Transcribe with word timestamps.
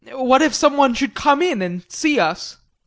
What 0.13 0.41
if 0.41 0.55
someone 0.55 0.95
should 0.95 1.13
come 1.13 1.43
in 1.43 1.61
and 1.61 1.83
see 1.87 2.19
us? 2.19 2.57